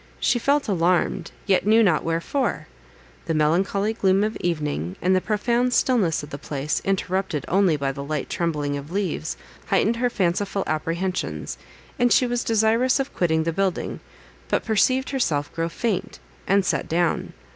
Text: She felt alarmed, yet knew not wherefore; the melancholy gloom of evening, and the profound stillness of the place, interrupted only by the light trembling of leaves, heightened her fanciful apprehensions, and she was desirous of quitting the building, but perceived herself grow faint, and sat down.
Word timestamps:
She 0.19 0.39
felt 0.39 0.67
alarmed, 0.67 1.29
yet 1.45 1.67
knew 1.67 1.83
not 1.83 2.03
wherefore; 2.03 2.65
the 3.25 3.35
melancholy 3.35 3.93
gloom 3.93 4.23
of 4.23 4.35
evening, 4.37 4.95
and 4.99 5.15
the 5.15 5.21
profound 5.21 5.73
stillness 5.73 6.23
of 6.23 6.31
the 6.31 6.39
place, 6.39 6.81
interrupted 6.83 7.45
only 7.47 7.77
by 7.77 7.91
the 7.91 8.03
light 8.03 8.27
trembling 8.27 8.77
of 8.77 8.89
leaves, 8.91 9.37
heightened 9.67 9.97
her 9.97 10.09
fanciful 10.09 10.63
apprehensions, 10.65 11.55
and 11.99 12.11
she 12.11 12.25
was 12.25 12.43
desirous 12.43 12.99
of 12.99 13.13
quitting 13.13 13.43
the 13.43 13.53
building, 13.53 13.99
but 14.47 14.65
perceived 14.65 15.11
herself 15.11 15.53
grow 15.53 15.69
faint, 15.69 16.17
and 16.47 16.65
sat 16.65 16.89
down. 16.89 17.33